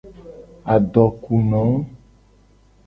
Adokuno. 0.75 1.63